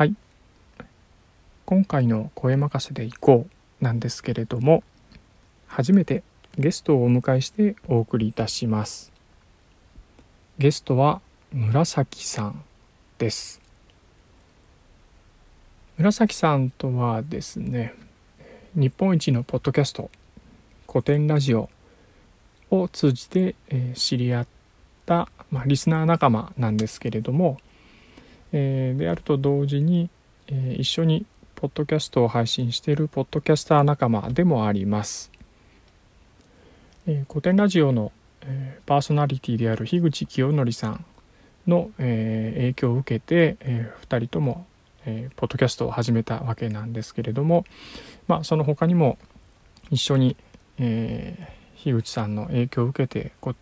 [0.00, 0.16] はい。
[1.66, 3.46] 今回の声任せでいこ
[3.82, 4.82] うなんですけれども
[5.66, 6.22] 初めて
[6.56, 9.12] ゲストをお迎えしてお送りいたします。
[10.56, 11.20] ゲストは
[11.52, 12.62] 紫さん
[13.18, 13.60] です。
[15.98, 17.92] 紫さんとはですね
[18.74, 20.10] 日本一のポッドキャスト
[20.88, 21.68] 古典ラジオ
[22.70, 23.54] を通じて、
[23.92, 24.46] 知り合っ
[25.04, 27.58] た、ま、リスナー仲間なんですけれども、
[28.52, 30.10] えー、であると同時に、
[30.48, 35.30] えー、一緒にポッドキャストを配信しているポッドキャスター仲間でもあります。
[37.06, 38.12] えー、古典ラジオの、
[38.42, 41.04] えー、パーソナリティである樋口清則さん
[41.66, 44.66] の、えー、影響を受けて、えー、2人とも、
[45.06, 47.64] えー、ポッドキャストを始めたわけなんですけれども、
[48.28, 49.18] まあ、その他にも
[49.90, 50.36] 一緒に、
[50.78, 53.54] えー、樋口さんの影響を受けてこ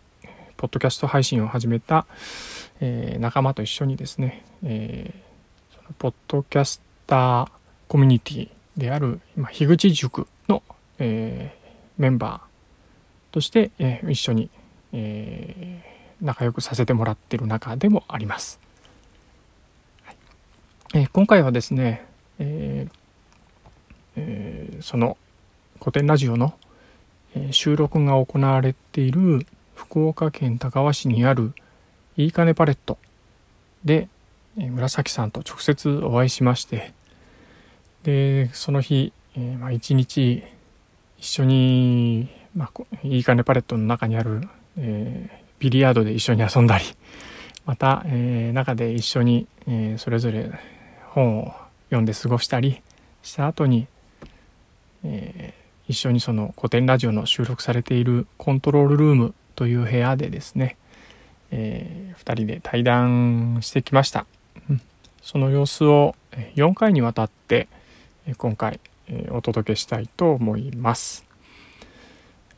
[0.59, 2.05] ポッドキャスト配信を始めた、
[2.81, 7.49] えー、仲間と一緒にですね、えー、そのポッドキャスター
[7.87, 10.61] コミュニティである、まあ、樋口塾の、
[10.97, 14.49] えー、メンバーとして、えー、一緒に、
[14.91, 18.59] えー、仲良くさせてもらっている中でもあります。
[20.03, 20.15] はい
[20.93, 22.05] えー、今回はですね、
[22.37, 22.91] えー
[24.17, 25.15] えー、その
[25.79, 26.53] 古典ラジオの、
[27.51, 29.45] 収録が行われている
[29.79, 31.53] 福岡県高川市にある
[32.17, 32.97] いいかねパレット
[33.85, 34.09] で、
[34.57, 36.91] 紫さんと直接お会いしまして
[38.03, 40.43] でその日、えー、まあ、一日
[41.17, 46.83] 一緒に、まあ、いいかねパレットの中にある、えー、ビリヤードで一緒に遊んだり
[47.65, 50.51] また、えー、中で一緒に、えそれぞれ
[51.11, 51.53] 本を
[51.89, 52.81] 読んで過ごしたり
[53.21, 53.87] した後に、
[55.03, 55.53] え
[55.87, 60.77] 一緒にその古典ラジオの収録されているコントロールルームという部屋でですね、
[61.51, 64.25] えー、2人で対談してきました、
[64.69, 64.81] うん、
[65.21, 66.15] その様子を
[66.55, 67.67] 4回にわたって
[68.37, 68.79] 今回
[69.31, 71.25] お届けしたいと思います。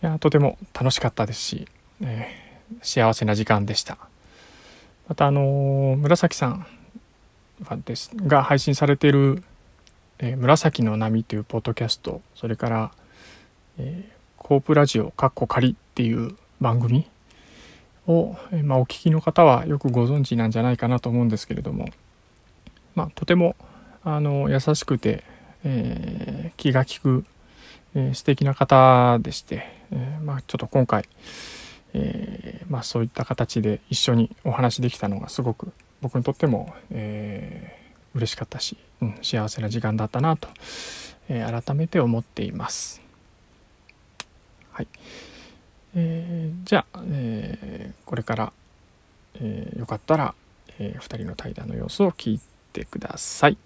[0.03, 1.67] いやとても楽しかったですし、
[2.01, 3.97] えー、幸せな時間でした。
[5.07, 6.68] またあの紫さん
[7.63, 9.44] がですが配信されている
[10.19, 12.91] 「え、紫の波」というポッドキャストそれから
[13.79, 14.07] 「え、
[14.38, 17.09] コープラジオ」かっこ仮っていう番組
[18.07, 21.89] を、まあ、お聞きの方はよくご存知なんじゃないかなと思うんですけれども、
[22.95, 23.55] まあ、とても
[24.03, 25.23] あの優しくて、
[25.63, 27.25] えー、気が利く、
[27.95, 31.05] えー、素敵な方でして、えー、まあ、ちょっと今回、
[31.94, 35.71] えまあ、そういった形で一緒にお話できたのがすごく
[36.01, 40.47] 僕にとっても、えー、嬉しかったし、うん、幸せな時間だったなと、
[41.29, 43.01] え改めて思っています。
[44.71, 44.88] はい
[45.96, 48.53] えー、じゃあ、えー、これから、
[49.35, 50.34] えー、よかったら、
[50.79, 52.41] え2人の対談の様子を聞い
[52.74, 53.57] てください。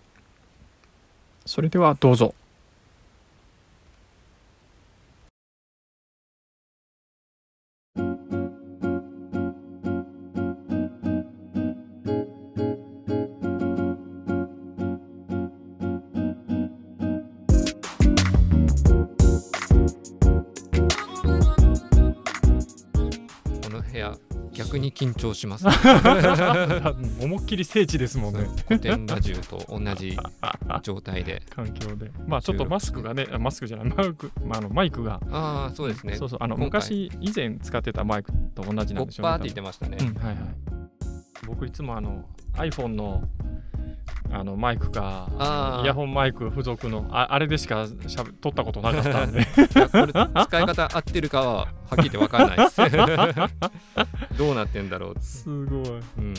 [1.46, 2.34] それではどうぞ。
[24.53, 25.66] 逆に緊張します、
[27.21, 28.47] 思いっきり聖地ですもんね。
[28.67, 30.17] 古典ラジオと同じ
[30.81, 31.43] 状態で。
[31.53, 32.11] 環境で。
[32.25, 33.85] まあちょっとマスクがねマスクじゃない。
[33.88, 35.19] マイク,、まあ、あのマイクが。
[35.29, 36.16] ああそうですね。
[36.16, 36.39] そうそう。
[36.41, 40.85] あの昔以前使ってたマイクと同じなんでしょうねポッパーって言ってましたね、うん、はいはい
[41.45, 43.23] 僕いつもあの iPhone の
[44.31, 45.29] あのマイクか
[45.83, 49.45] イヤホンマイク付属のああれでしかしゃべ撮ったことなかったんで。
[49.45, 52.81] これ使い方合ってるかははっきり言って分かんないです。
[54.38, 55.16] どうなってんだろう。
[55.19, 56.33] すごい、うん、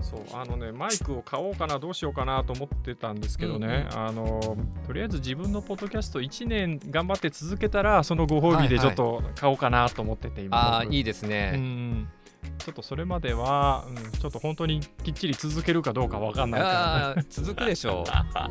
[0.00, 4.56] そうあのねマイクを買おうかなどうしようかなと思ってたんですけどね、うんうん、あの
[4.86, 12.08] とりあえず自分のポッドキャスト1年頑張って続けたらそのご褒美でちょっと買おうかなと思ってて、今ああいいですね、うん
[12.58, 18.10] ちょっとそれまでは、うん、ちょっと本当にきっちり続けるかどうかわかんないから、ね、続くでしょう。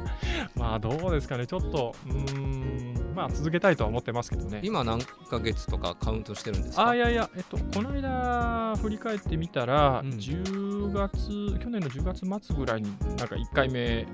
[0.60, 1.46] まあどうですかね。
[1.46, 4.60] ちょっとうんまあ続けたいとは思ってますけどね。
[4.64, 6.90] 今何ヶ月とかカウントしてるんですか？
[6.90, 14.06] あいやいやえっとこの間振り返ってみたら、うん、10月去年の10月末ぐらいになんか1回目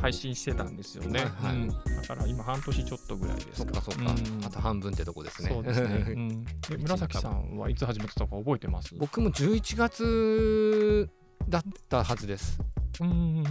[0.00, 1.56] 配信してたんですよね、はいはい。
[1.56, 1.74] うん、だ
[2.08, 3.56] から今半年ちょっとぐらいですか。
[3.56, 5.48] そっかそっか、うん、あと半分ってとこですね。
[5.48, 6.50] そうですね、 うん、で
[6.80, 8.94] 紫さんはいつ始めてたか覚えてます？
[8.96, 11.08] 僕も11月
[11.48, 12.60] だったはずです。
[13.00, 13.44] うんうん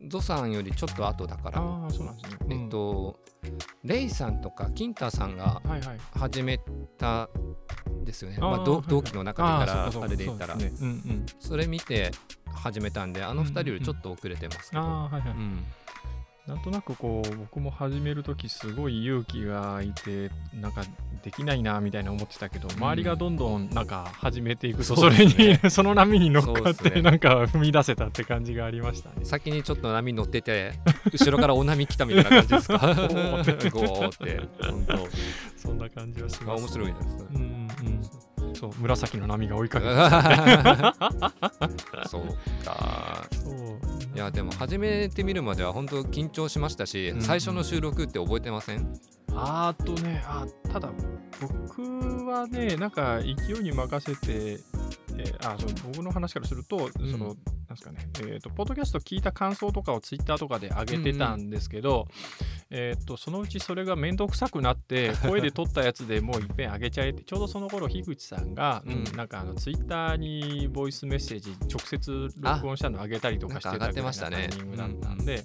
[0.00, 3.16] うん、ゾさんよりちょっと後だから、あそうなんですね、うん、えっと、
[3.84, 5.62] レイさんとかキンタさんが
[6.14, 6.60] 始め
[6.96, 7.28] た
[8.04, 10.54] ですよね、はいはい、まあ、同期の中でからあれで言ったら。
[10.54, 10.72] そ、ね。
[10.80, 12.10] うんうん、それ見て
[12.52, 15.64] 始めたんであの2人よりちょっと遅れてますけど、うんうん
[16.48, 20.82] なんとなくこう僕も始める時すごい勇気がいてなんか
[21.22, 29.16] できないなみたいな思ってたけど周りがどんどんなんか始めていくとそれにその波に乗っかってなんか踏み出せたって感じがありましたね。
[29.26, 30.72] 先にちょっと波乗ってて
[31.12, 32.78] 後ろからお波来たみたいな感じですか？
[32.88, 34.40] ゴーって。
[34.70, 35.06] 本当。
[35.54, 37.44] そんな感じはします、ね、面白いですね、うんう
[37.90, 38.00] ん
[38.54, 39.92] そう紫の波が追いかけて
[42.08, 42.22] そう
[42.64, 43.28] か。
[43.34, 43.78] そう
[44.18, 48.92] いやでも始めてみるまでは本当緊張しましたし、うん、最初の収録って覚えてません？
[49.32, 50.90] あとねあただ
[51.40, 51.82] 僕
[52.26, 54.58] はねなんか勢いに任せて
[55.16, 57.36] えー、あその僕の話からすると、うん、その
[57.68, 62.06] なんすかね、えーと、ポッドキャスト聞いた感想とかをツイッターとかで上げてたんですけど、うんうん、
[62.70, 75.44] えーと、そのうちそれが面倒くさくなって 声で撮ったやつでもういっぺん上げちゃえってちょうどその頃樋口さんが、うん、なんかあのツイッターにボイスメッセージ直接録音したの上げたりとかしてたタイミングだったんで、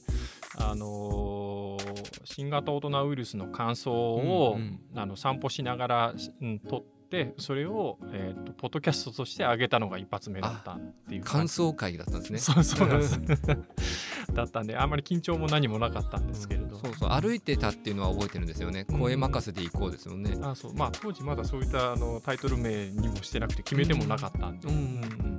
[0.58, 6.94] あのー、新型大人ウイルスの感想を、うんうん、あの散歩しながら、うん、撮って。
[7.38, 12.40] それを、えーと、ポッドキャストとして上げたのが一発目だったっていう感想会だったんですね。
[12.40, 13.20] そうそうなんです
[14.34, 20.74] だったんであんまり緊張も何もなかったんですけれど、うん、そうそう歩いてたっていうのは覚えてるんですよね、声任せでいこうですよね、うん、あそう。
[20.74, 25.34] まあ当時まだそういったあのタイトル名にもしてなくて決めてもなかったんで、うんうん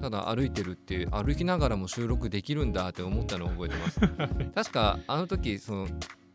[0.00, 4.00] ただ歩いてるっていう歩きながらも収録できるんだって思ったのを覚えてます。
[4.54, 5.88] 確かあの時その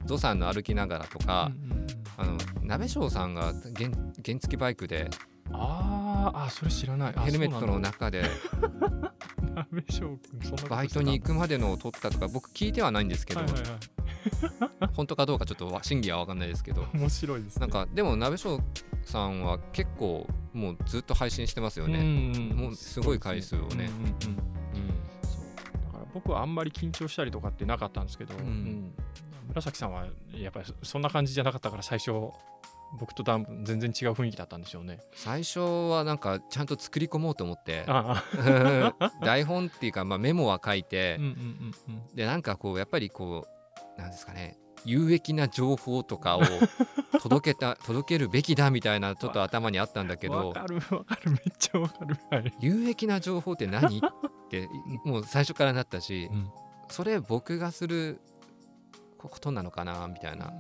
[0.06, 3.90] ゾさんの歩きながらとか、うんうん、あの鍋翔さんが原
[4.24, 5.10] 原付バイクで
[5.52, 7.14] ああそれ知らない。
[7.14, 8.24] ヘルメットの中で
[10.70, 18.60] バイトに行くまでのを撮ったとか僕聞いてはないんですけど、はいはいはい、本当かどうかちょっと真偽は分かんないですけど 面白いです、ね、なんかでも鍋翔
[19.04, 22.06] さんは結構もうずっと配信してますよね、うん
[22.52, 23.90] うん、もうすごい回数をね、
[26.14, 28.94] 僕はあんまり緊張したりとかってなかったんですけど、うん、
[29.50, 32.12] 紫さんはやっぱりそんな感じじゃなかったから最初
[32.94, 35.00] 僕と多分全然違う雰囲気だったんでしょうね。
[35.14, 37.86] 最初はなんかちゃんと作り込もうと思って。
[39.22, 41.34] 台本っていうか、まあ、メモは書いて、うんうんう
[41.92, 43.48] んうん、でなんかこうやっぱりこ
[43.98, 44.58] うなんですかね。
[44.86, 46.42] 有益な情報とかを
[47.20, 50.50] 届けた 届けるべきだみたいなちょっと頭にあったんだけど。
[50.50, 51.32] わかるわかる。
[51.32, 54.02] めっちゃわかる、はい、有益な情報って何っ
[54.50, 54.70] て
[55.04, 56.52] もう最初からなったし、うん、
[56.90, 58.22] それ僕がする
[59.18, 60.54] ことなのかなみたいな、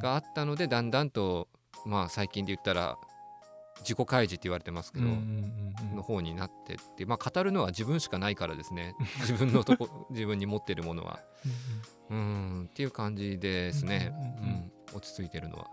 [0.00, 1.48] があったのでだんだんと
[1.84, 2.96] まあ最近で言ったら
[3.80, 5.06] 自己開示って言われてますけど、
[5.94, 8.94] の方になってってまあ語るのは自分しかないからですね。
[9.20, 11.20] 自分のとこ自分に持ってるものは。
[12.08, 15.66] うんっていう感じですね、うん、落ち着いてるのは。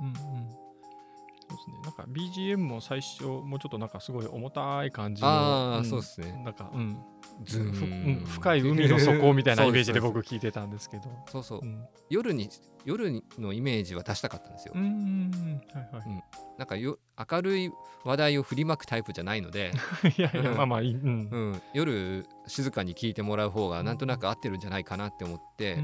[1.44, 6.42] そうですね、なんか BGM も最初もうちょっとなんかすごい重たい感じのあ、うん、そうですね。
[6.44, 6.98] なんか、うん、
[7.44, 8.24] ずん。
[8.26, 11.04] 深い海の底みたいなイメージで僕聞いてたんですけど。
[11.30, 12.50] そうそう、うん、夜に
[12.86, 14.74] 夜のイメージは出したかったんですよ。
[14.76, 16.04] うんはいはい。
[16.08, 16.24] うん、
[16.58, 16.98] なんかよ
[17.30, 17.72] 明るい
[18.06, 19.74] 話題を振りまくタイプじゃないので。
[20.18, 25.84] いやいやまあまあいい、うん、うん、夜静かに聞いてもらう方がなんとなく合ってるんじゃないかなって思って、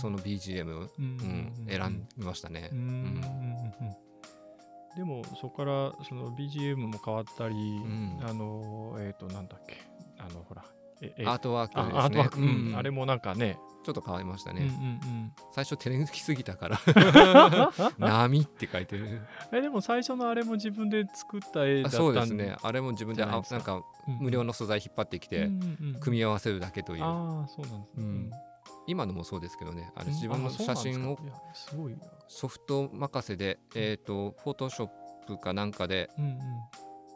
[0.00, 2.70] その BGM、うん選びましたね。
[2.72, 3.20] うん
[4.96, 7.80] でもそこからその BGM も変わったり、
[8.22, 9.76] あのえっ、ー、となんだっけ。
[10.18, 10.64] あのほら
[11.24, 11.98] アートワークですね。
[11.98, 13.58] アートワーク、うん、あれもなんかね。
[13.84, 14.62] ちょっと変わりましたね。
[14.62, 14.76] うんうんう
[15.24, 16.80] ん、最初手抜きすぎたから。
[17.98, 19.22] 波って書いてる。
[19.52, 22.56] えでも最初のあれも自分で作った絵だったそうですね。
[22.62, 25.50] あれも自分であなんか無料の素材引っ張ってきて、
[26.00, 27.02] 組み合わせるだけという。
[27.02, 28.30] ああそうなんです、ね、うん
[28.86, 31.18] 今のもそうですけどね、あれ自分の写真を
[32.28, 34.88] ソフト任せで、えっ、と、フォトショッ
[35.26, 35.70] プかなん。
[35.72, 36.10] かで、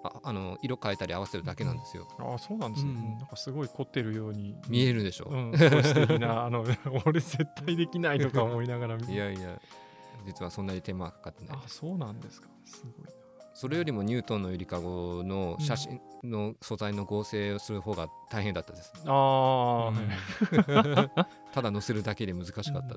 [0.05, 2.07] ああの色変えたり合わせるだけなんですよ。
[2.19, 5.03] あそうなんですね、うん、なんかすごい凝ってるように見える。
[5.03, 5.29] でしょ？
[5.29, 6.65] うん、すごい素敵なあの
[7.05, 9.61] 俺絶対できないとか思いながらいやいや。
[10.25, 11.57] 実はそんなに手間かかってない。
[11.57, 12.49] あそうなんですか。
[12.65, 13.07] すごい
[13.57, 18.93] それよりもニュートンのゆりかごの写真の素材の合成をする方が大変だったです。
[19.07, 20.09] ああ、うん、
[21.55, 22.95] ただ載せるだけで難しかったって。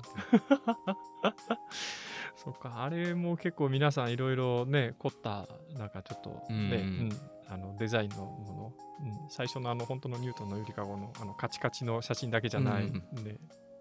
[2.36, 5.48] そっか、あれも結構皆さんいろいろね、凝った、
[5.78, 6.68] なんかちょっとね、うん、う
[7.04, 7.10] ん、
[7.48, 13.28] あのデザインのもの、うん、最初のあの本当のニュートンのゆりかごのあのカチカチの写真だけじゃないんで、うんうん、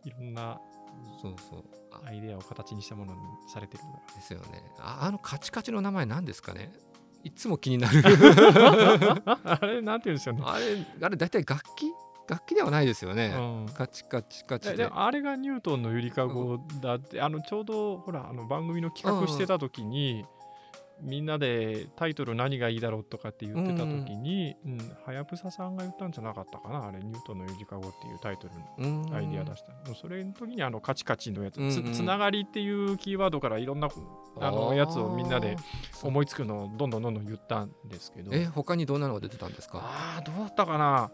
[0.05, 0.61] いろんな
[1.21, 1.63] そうそう。
[2.05, 3.83] アイデアを形にしたものにされてる
[4.15, 4.63] ですよね。
[4.79, 6.71] ああのカチカチの名前何ですかね？
[7.23, 8.01] いつも気になる。
[9.43, 10.43] あれなんて言うんですよね？
[10.45, 11.91] あれあれ大体楽器？
[12.29, 13.39] 楽器ではないですよね、う
[13.71, 14.85] ん、カチカチカチで。
[14.85, 20.25] あれがニュートンのゆりかごだって、うん、あのちょうどほらあの番組の企画してた時に、
[21.01, 24.55] みんなでタイトル何がいいだろうとかって言ってた時に
[25.05, 29.95] はやぶささんが言ったんじゃなかったかなあれニュートンのゆりかごっていうタイトルのアイディア出したの。
[29.95, 33.89] それの時にあのカチカチのやつ、うんうん、つつながりっていうキーワードからいろんな
[34.39, 35.55] あのやつをみんなで
[36.03, 38.31] 思いつくのをどんどんどんどん言ったんですけど。
[38.33, 39.79] え他にどんなのが出てたんですか？
[39.81, 41.11] ああどうだったかな？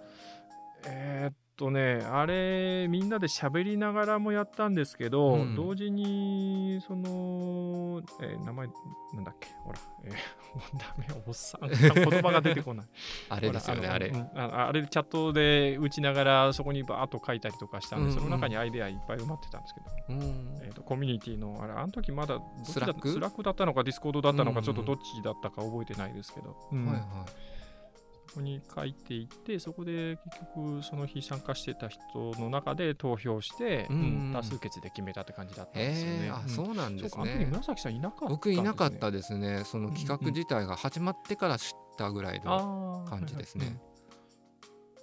[0.88, 8.68] えー、っとねあれみんなで喋りながらもやったんですけど、うん、同時にその、えー、名前
[9.14, 10.12] なんだっけほら、えー、
[10.56, 12.86] もうダメおっさん 言葉が出てこない。
[13.30, 23.10] あれですよねあれ、うん、あれチャットで打ちながらそこにバーッと書いたりとかしたんで、うんうん、その中にアイデアいっぱい埋まってたんですけど、うん、えーと、コミュニティのあれあの時まだスラック？
[23.10, 27.55] スラックだったのかディスコードだったのか、ちょっとどっちだったか覚えてないですけど、はいはい
[28.36, 32.02] こに書いていってそこで結局その日参加してた人
[32.40, 36.30] の中で投票して、うん、多数決で決めたって感じだったんですよね。
[36.30, 37.48] あそうなんですね。
[37.50, 39.64] 紫さんいなかった、ね、僕いなかったですね。
[39.66, 43.80] その企画自体が始まってから知ったぐらいの感じですね。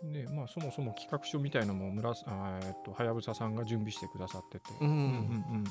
[0.02, 4.88] ねまあ、そもそも企画書みたいなのもむらあ、えっと、はやぶささんが準備してくださってて、うん。
[4.88, 5.04] うんうんう
[5.58, 5.64] ん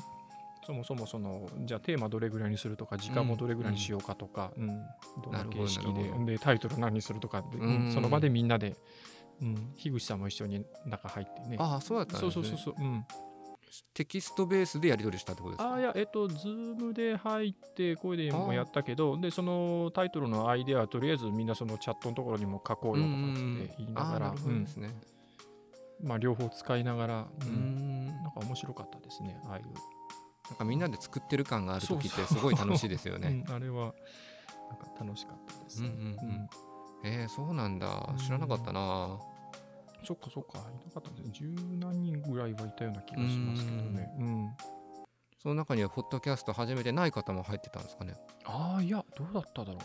[0.64, 4.78] そもそもそのじゃあテーマどれぐらいにするとか時間もどれぐらいにしようかとか、うん、うん、
[5.24, 7.44] どんな形式ででタイトル何にするとか
[7.92, 8.76] その場でみんなで、
[9.40, 11.56] うん、樋口さんも一緒に中入ってね。
[11.58, 12.32] ああそうだったんですね。
[12.32, 13.04] そうそうそうそう、うん、
[13.94, 15.74] テキストベースでやり取りしたってことですか？
[15.74, 24.94] あいやえっとズームで入って声でもやったけどでそのタイトルのアイデアはとりあえずみんなそのチャットのところにも書こうよとかって言いながら、うん、ですね、
[26.02, 29.64] まあ両方使いながら、うん、なんか面白かったですねああいう
[30.52, 33.42] なんかみんなで作ってる感がある時ってすごい楽しいですよね。
[33.48, 33.94] うん、あれは
[34.68, 35.82] なんか楽しかったです。
[35.82, 36.48] うんうんうん、
[37.04, 38.14] えー、そうなんだ。
[38.18, 39.18] 知らなかったな。
[40.04, 40.58] そっかそっか。
[40.58, 41.46] いなかったんです十
[41.78, 44.14] 何人ぐらいはいたような気がしますけどね。
[44.18, 44.50] うん、
[45.42, 48.14] その中にはポッドキャスト始めてない方も入ってたんですかね。
[48.44, 49.80] ああいやどうだっただろう。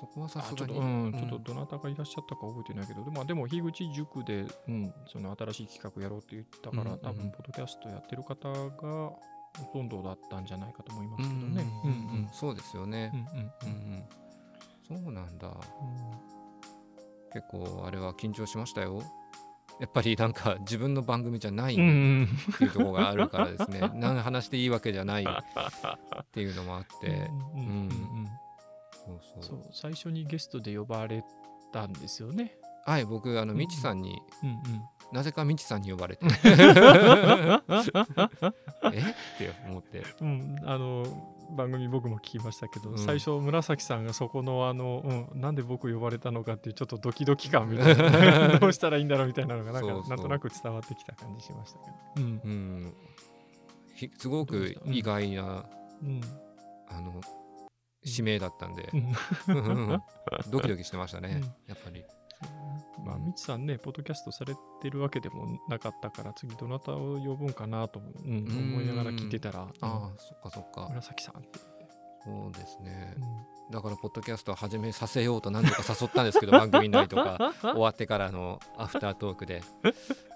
[0.00, 0.78] そこはさすがに。
[0.78, 9.12] うん、ちょっとどなたがいらっしゃったか覚えてないけど、でもでも樋口塾で、うん、その新しい企画やろうって言ったから、うんうん、多分ポッドキャストやってる方が
[9.58, 11.64] ほとんどだったんじゃないかと思いますけどね。
[11.84, 13.10] うんうんそうですよね。
[13.12, 14.04] うんうん
[14.88, 15.50] そうなんだ、
[17.32, 19.02] 結構あれは緊張しましたよ。
[19.80, 27.30] やっぱりなんか自分の番組じゃないっていうところがあるからですね、 何話していいわけじゃないっていうのもあって、
[29.02, 29.42] そう。
[29.42, 31.24] そう最初にゲストで呼ばれ
[31.72, 32.56] たんですよね。
[32.86, 34.56] はい僕あのみちさんに、うんうん。
[35.12, 36.24] なぜかみちさんに呼ばれて。
[36.26, 36.28] え？
[36.28, 36.32] っ
[39.38, 41.04] て思って、うん、あの
[41.56, 48.58] 番組僕も聞きましたけど、うん、最初紫さんがそこのあの、うん、なんで僕呼ばれたのかっていうちょっとドキドキ感みたいな。
[48.58, 52.94] どうしたらいいんだろうみたいなのがなんかなんとなく伝わってきた感じしましたけど、うん、うん、
[54.18, 55.66] すごく意外な、
[56.02, 56.20] うん、
[56.88, 57.20] あの
[58.04, 58.92] 指名だったんで、
[60.50, 62.04] ドキドキしてましたね、やっぱり。
[63.04, 70.88] まあ、みちさんね、ポッドキャストされてるわけでもなかったから、次どなたを呼ぶんかなと、うん、思いながら聞いてたら、ああ、そっかそっか。
[70.90, 71.60] 紫さんって
[72.26, 73.14] そうですね。
[73.68, 79.62] うん、だから、ポッドキャストを始めさせようと何度か誘ったんですけど、 番組内とか、終わってからのアフタートークで、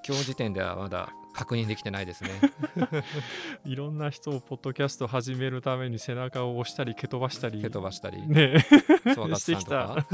[0.06, 2.30] 今日時点ではまだ確認できてないですね。
[3.66, 7.60] いろんな人をポッドキャスト始めるために背中を押したり蹴飛ばしたり。
[7.60, 8.24] 蹴飛ばしたり。
[8.28, 8.60] ね。
[8.60, 10.06] してきた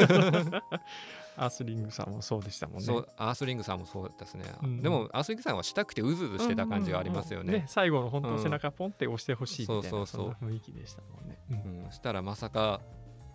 [1.37, 2.85] アースリングさんもそうでしたもんね。
[2.85, 4.45] そうアースリングさんもそうですね。
[4.63, 7.45] うん、でもアースリングさんはしたくてうずうずしてた感じがありますよね。
[7.45, 11.39] うんうんうん、ね最後の本当背中ポンって押してほしいみたいな、そうそうそう雰囲気でしたもんね。
[11.51, 12.81] うん、したらまさか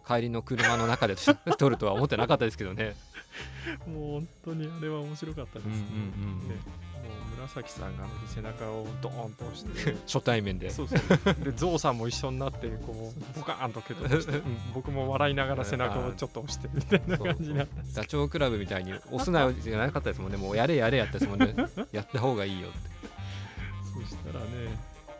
[0.07, 1.35] 帰りの車の中で撮
[1.69, 2.95] るとは思ってなかったですけどね。
[3.87, 5.73] もう本当にあれは面白かったですね。
[5.73, 6.55] うんうんうんね
[7.41, 9.95] 紫さんが背中をドーンと押して。
[10.05, 10.69] 初対面で。
[10.69, 11.43] そうそう。
[11.43, 20.37] で ゾウさんも一緒になってこうボカーンと蹴飛して、うん、僕も笑いながら背中をちょっと押してみたいな感じになったダチョウ倶楽部みたいに押すなじゃなかったですもんね。
[20.37, 21.55] もうやれやれやったですもんね。
[21.91, 23.10] やった方がいいよって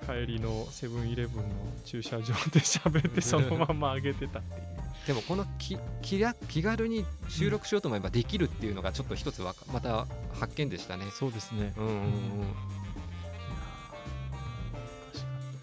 [0.06, 1.50] 帰りのセブンイレブンの
[1.86, 4.72] 駐車場で喋ってそのまま上げてたっていう。
[5.08, 11.06] でもこの気気気軽に収録しようと思えばできるっていうのがちょっと一つはまた発見でしたね。
[11.12, 12.02] そうですね、うんうんうん、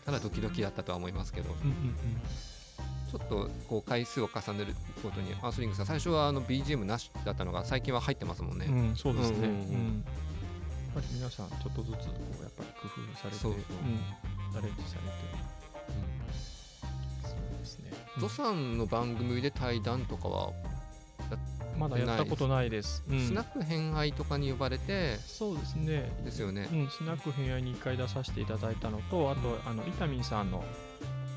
[0.04, 1.94] ただドキドキだったとは思いますけど、うんうんうん、
[3.10, 8.66] ちょっとこう回数を重ねることにアースリングさん最初はあの BGM なしだったのが最近は入ってますもんね。
[8.66, 9.50] うん、そうですね、うんうん。
[9.50, 10.04] うん、
[10.94, 15.58] ぱり皆さんちょっとずつこうやっぱり工夫されてそうそう、うん、アレンジされて。
[18.18, 20.52] ゾさんの番組で対談とかは
[21.78, 26.10] まだやったことないです、うん、スナック偏愛とかに呼ばれてそうですね。
[26.24, 30.64] ですよね、うん、スナック偏愛に1回出させていただいたのとあとあの伊丹さんの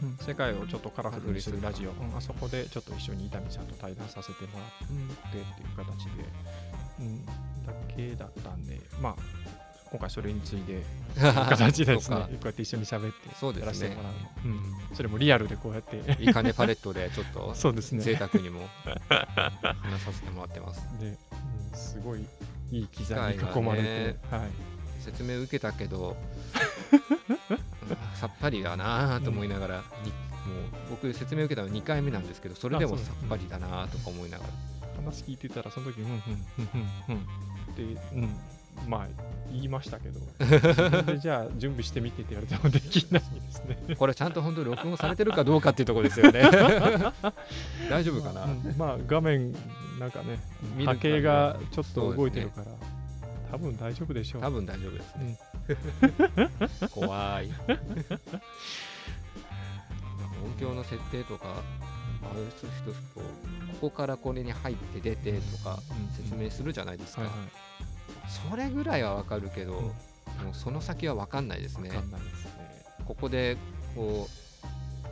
[0.01, 6.25] うん、世界をちょっとカラフルにするラジオ、うん、あそこでちょっと一緒に伊丹さんと対談させてもらってっていう形で、
[7.01, 7.25] うん、
[7.65, 9.15] だけだったんでまあ
[9.91, 10.83] 今回それについで
[11.19, 14.13] 形でですねこうやって一緒に喋ってやらせてもらう。
[14.45, 14.55] う、ね、
[14.89, 15.97] うん、それもリアルでこうやって。
[16.23, 18.01] いい金パレットで ちょっとそうですね。
[18.01, 18.61] 贅沢にも
[19.81, 20.81] 話させてもらってます。
[21.01, 21.17] で、うん、
[21.77, 22.25] すごい
[22.71, 24.49] いい機材に囲まれて、ね、はい、
[25.01, 26.15] 説明受けたけど
[28.15, 29.85] さっぱりだなと思いながら、うん、もう
[30.91, 34.49] 僕説明受けたの2回目なんですけどそれでもさっぱりだなとか思いながら
[35.01, 36.21] 話聞いてたらその時うんうんうん
[37.09, 37.83] うんうんって
[38.15, 38.29] うん
[38.87, 39.07] まあ
[39.51, 40.19] 言いましたけど
[41.03, 46.41] でじゃあ準備してみてって言われてもできないですね これちゃんと本当に録音されてるかどうかっていうところですよね。
[47.89, 49.53] 大丈夫かな、まあ、まあ、画面
[49.99, 50.39] なんかね
[50.77, 52.77] 波形がちょっと動いてるから、ね、
[53.51, 54.41] 多分大丈夫でしょう。
[54.41, 55.39] 多分大丈夫ですね、
[56.81, 57.51] うん、怖い。
[60.43, 61.61] 音響の設定とか
[62.23, 63.21] ある人とこ
[63.81, 65.79] こからこれに入って出てとか
[66.15, 67.23] 説明するじゃないですか、
[68.49, 69.91] それぐらいはわかるけど、もう
[70.53, 71.91] その先は分かんないですね。
[73.05, 73.57] ここで
[73.95, 74.27] こ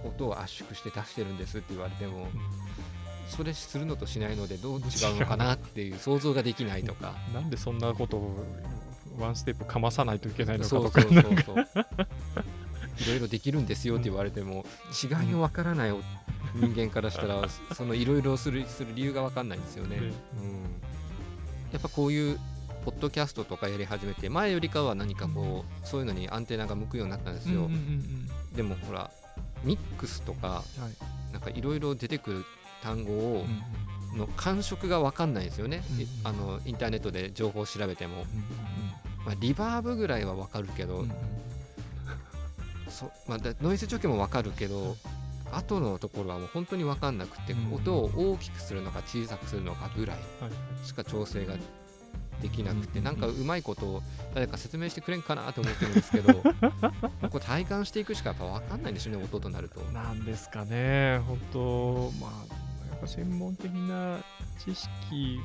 [0.03, 2.29] う音を圧縮して出してるんですって言われても、うん、
[3.27, 7.13] それするのとしないのでどう違うのかなっていう想像ができないとか。
[7.33, 8.45] なんでそんなことを
[9.17, 11.01] ワンステップかまさないといけないのかとか。
[11.01, 11.67] そうそうそうそう。
[12.99, 14.65] いろいろできるんですよって言われても、
[15.03, 15.91] 違いのわからない
[16.55, 19.97] 人間からしたらそのいろいろするする理由が分かんないんですよね。
[19.97, 20.11] うん、
[21.71, 22.39] やっぱこういう
[22.85, 27.69] ポッドキャストとかやり始めて前よりかは何かこう、そういうのにアンテナが向くようになったんですよ、
[28.55, 29.11] でもほら
[29.63, 32.45] ミックスとか、はい、なんかいろいろ出てくる
[32.81, 33.45] 単語を、
[34.15, 35.83] の感触が分かんないですよね、
[36.23, 38.25] あのインターネットで情報を調べても、
[39.25, 41.05] まあ、リバーブぐらいは分かるけど、
[42.87, 44.95] そまあ、ノイズ除去も分かるけど
[45.51, 50.17] 後のところはもう本当に分かんなくて、音を大きくするのか小さくするのかぐらい
[50.83, 51.55] しか調整が
[52.41, 54.03] できなくて、なんかうまいことを
[54.33, 56.33] 誰か説明してくれんかなと思ってるんですけど
[57.29, 59.81] こう体感していくしかやっぱ分かんないんでしょうね音となると。
[59.91, 62.11] なんですかね本当。
[62.21, 62.31] まあ
[62.89, 64.19] やっぱ専門的な
[64.57, 65.39] 知識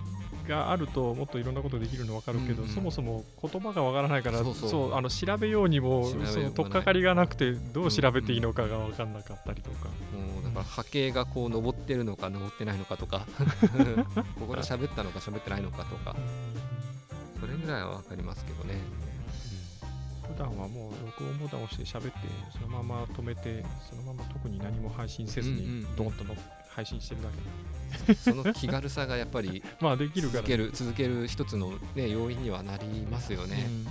[0.48, 10.37] があるともっといろんなことできるの分かるけど、うんうん、そもそも言葉が分からないからそうあの調べようにもその取っかかりがなくてどう調べていいのかが分かんなかったりとか、うん。
[10.38, 13.26] うん、だから波形がこう登ってるのか登ってないのかとか。
[14.38, 16.14] ここで喋ったのか喋ってないのかとか。
[17.44, 18.80] それぐらいは分かりますけどね、
[20.24, 22.18] うん、普段はもう録音ボタンを押して喋って
[22.52, 26.35] そのまま止めてそのまま特に何も配信せずにドンとの
[26.75, 27.29] 配信してるだ
[28.07, 28.15] け。
[28.15, 33.65] その気軽さがやっぱり まあできる続ける続ける一つの、ね、要因にはなりますよね。
[33.69, 33.87] うん。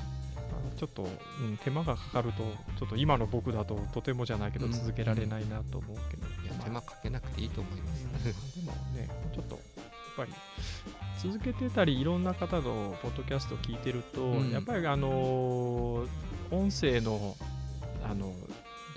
[0.77, 2.43] ちょっと、うん、手間がかかると、
[2.77, 8.03] ちょっと今の僕だととてもじゃないけど続けられないなと思うけど、いや、手間かけなくていいと思います、
[8.55, 9.63] でもね、ちょっとやっ
[10.17, 10.33] ぱり
[11.21, 16.05] 続けてたりいろんな方のポッドキャストを聞いてると、うん、やっぱりあの
[16.51, 17.37] 音声の
[18.03, 18.33] あのどう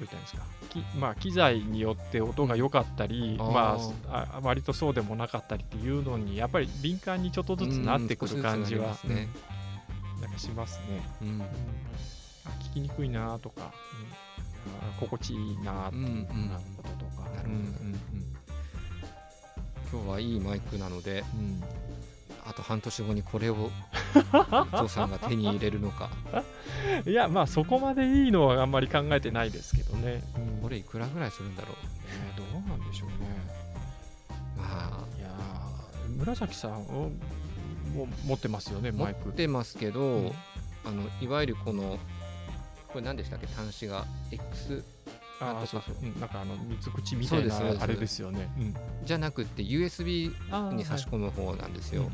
[0.00, 0.55] 言ったらいいんですか？
[0.98, 9.28] まあ、機材によって音が良かったり、まあ、あ割とそうでもなかったりっていうのにやっぱり敏感にちょっとずつなってくる感じは、うん、ね、
[10.20, 11.42] なんかしますね、うん、
[12.70, 13.72] 聞きにくいなとか、
[15.00, 16.26] うん、心地いいなっていう
[16.76, 17.58] こととか、うんうん。
[17.58, 18.00] うん、
[19.92, 21.62] 今日はいいマイクなので、うん
[22.48, 23.70] あと半年後にこれを
[24.32, 26.10] お父さんが手に入れるのか。
[27.04, 31.76] いやまあそこまでいいのはあんまり考えてないですけどね、うん、これいくらぐらいするんだろう、
[32.08, 33.16] えー、どうなんでしょうね。
[34.56, 35.18] まあ。
[35.18, 35.28] いや
[36.16, 37.10] 紫さんも
[38.24, 40.32] 持ってますよねマイク持ってますけど、うん、
[40.84, 41.98] あのいわゆるこの
[42.88, 43.46] これ何でしたっけ？
[43.46, 44.84] 端子が X
[45.40, 50.32] あそうそう、うん、なんかあの三つ口みたいなあれですよね、うん、じゃなくて USB
[50.74, 52.10] に差し込む方なんですよ、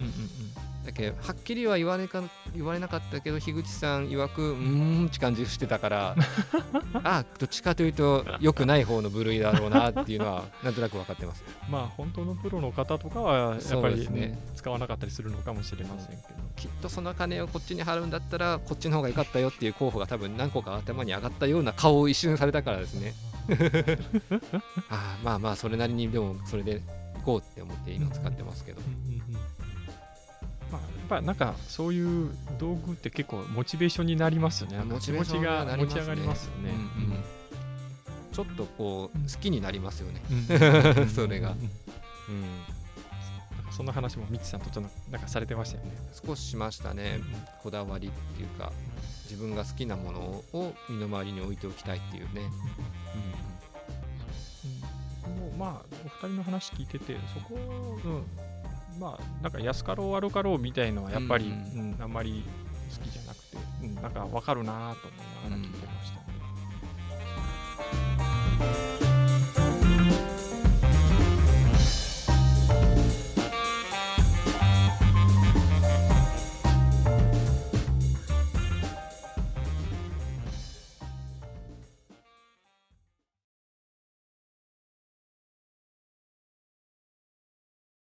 [0.85, 2.23] だけはっきりは言われか
[2.55, 6.16] 言われなかったけど樋口さん曰くうんって感じしてたから
[7.05, 11.45] あどっちかというと良くない方の部類だろうなっていうのはなんとなく分かってます。
[11.68, 16.42] まあ本当のプロの方とかはやっぱり、ね、使わなかったりするのかもしれませんけど。
[16.57, 23.14] きっとその金をこっちに払うんだったらこっちの方が良かったよっていう候補が多分何個か頭に上がったような顔を一瞬されたからですね。
[24.90, 26.81] あまあまあそれなりにでもそれでい
[27.25, 28.81] こうって思って今使ってますけど。
[31.12, 34.79] ぱなんかそういう道具って結構モチベーションになりますよね。
[34.85, 36.70] モチベーションが持ち上がりますよね。
[36.70, 37.25] うんうん、
[38.33, 40.22] ちょっとこう好きになりますよね。
[41.14, 41.51] それが。
[41.51, 41.59] うん
[43.70, 45.92] そんな話もミッチさんとちょっとなんかされてましたよね。
[46.12, 47.20] 少ししましたね。
[47.62, 48.70] こだわりっていうか
[49.25, 50.20] 自分が好きなもの
[50.53, 52.42] を身の回りに置いておきたいっていうね。
[55.55, 57.55] うんまあお二人の話聞いててそこ、
[58.05, 58.25] うん、
[58.98, 62.44] まあなんか安かろう悪かろうみたいのはやっぱり、うん、うん、あんまり
[62.96, 65.16] 好きじゃなくて、うん、なんかわかるなと思
[65.48, 66.12] いながら聞いてまし
[68.98, 69.02] た、